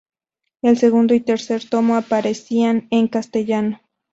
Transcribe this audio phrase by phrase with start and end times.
[0.63, 3.81] El segundo y tercer tomo aparecerían en castellano.